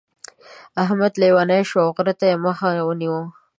[0.83, 2.57] احمد لېونی شو او غره ته يې مخ
[2.87, 3.19] ونيو.